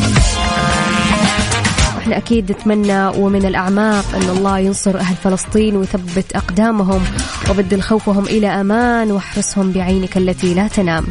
إحنا 2.10 2.22
أكيد 2.22 2.52
نتمنى 2.52 3.06
ومن 3.06 3.46
الأعماق 3.46 4.04
أن 4.14 4.36
الله 4.36 4.58
ينصر 4.58 4.96
أهل 4.98 5.16
فلسطين 5.16 5.76
ويثبت 5.76 6.32
أقدامهم 6.34 7.02
وبدل 7.50 7.80
خوفهم 7.80 8.24
إلى 8.24 8.46
أمان 8.46 9.10
واحرسهم 9.10 9.72
بعينك 9.72 10.16
التي 10.16 10.54
لا 10.54 10.68
تنام. 10.68 11.04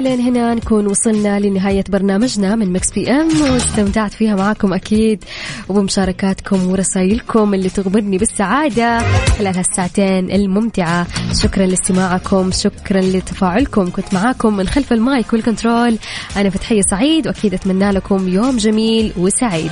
ولين 0.00 0.20
هنا 0.20 0.54
نكون 0.54 0.86
وصلنا 0.86 1.40
لنهاية 1.40 1.84
برنامجنا 1.88 2.56
من 2.56 2.72
Mix 2.72 2.90
PM 2.90 3.28
واستمتعت 3.42 4.12
فيها 4.12 4.36
معاكم 4.36 4.72
أكيد 4.72 5.24
وبمشاركاتكم 5.68 6.70
ورسائلكم 6.70 7.54
اللي 7.54 7.68
تغمرني 7.68 8.18
بالسعادة 8.18 8.98
خلال 9.38 9.56
هالساعتين 9.56 10.30
الممتعة. 10.30 11.06
شكرا 11.42 11.66
لاستماعكم 11.66 12.50
شكرا 12.52 13.00
لتفاعلكم. 13.00 13.90
كنت 13.90 14.14
معاكم 14.14 14.56
من 14.56 14.68
خلف 14.68 14.92
ال 14.92 15.02
mic 15.02 15.32
وال 15.32 15.47
control 15.47 15.98
أنا 16.36 16.50
فتحية 16.50 16.82
سعيد 16.90 17.26
وأكيد 17.26 17.54
أتمنى 17.54 17.90
لكم 17.90 18.28
يوم 18.28 18.56
جميل 18.56 19.12
وسعيد. 19.16 19.70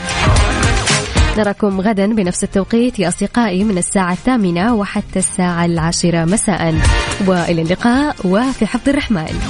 نراكم 1.38 1.81
غدا 1.81 2.07
بنفس 2.07 2.45
التوقيت 2.45 2.99
يا 2.99 3.09
أصدقائي 3.09 3.64
من 3.64 3.79
الساعة 3.79 4.12
الثامنة 4.12 4.75
وحتى 4.75 5.19
الساعة 5.19 5.64
العاشرة 5.64 6.25
مساء. 6.25 6.75
وإلى 7.27 7.62
اللقاء 7.62 8.17
وفي 8.25 8.67
حفظ 8.67 8.88
الرحمن. 8.88 9.41